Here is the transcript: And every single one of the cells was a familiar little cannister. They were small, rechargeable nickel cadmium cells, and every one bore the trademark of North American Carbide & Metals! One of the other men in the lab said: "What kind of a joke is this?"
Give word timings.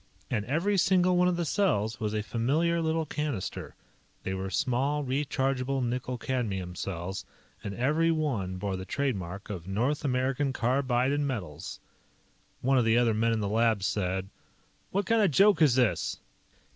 And 0.31 0.43
every 0.45 0.77
single 0.79 1.15
one 1.15 1.27
of 1.27 1.37
the 1.37 1.45
cells 1.45 1.99
was 1.99 2.15
a 2.15 2.23
familiar 2.23 2.81
little 2.81 3.05
cannister. 3.05 3.75
They 4.23 4.33
were 4.33 4.49
small, 4.49 5.03
rechargeable 5.03 5.81
nickel 5.83 6.17
cadmium 6.17 6.73
cells, 6.75 7.23
and 7.63 7.75
every 7.75 8.09
one 8.09 8.57
bore 8.57 8.75
the 8.77 8.83
trademark 8.85 9.51
of 9.51 9.67
North 9.67 10.03
American 10.03 10.53
Carbide 10.53 11.19
& 11.19 11.19
Metals! 11.19 11.79
One 12.61 12.79
of 12.79 12.85
the 12.85 12.97
other 12.97 13.13
men 13.13 13.31
in 13.31 13.41
the 13.41 13.47
lab 13.47 13.83
said: 13.83 14.29
"What 14.89 15.05
kind 15.05 15.21
of 15.21 15.25
a 15.25 15.27
joke 15.27 15.61
is 15.61 15.75
this?" 15.75 16.17